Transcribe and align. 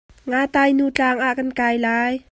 Ngaitainu 0.29 0.85
tlang 0.97 1.17
ah 1.27 1.33
kan 1.37 1.49
kai 1.59 1.75
lai. 1.85 2.13